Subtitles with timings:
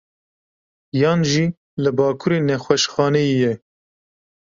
[1.01, 1.45] Yan jî
[1.83, 3.53] li bakurê nexweşxaneyê ye.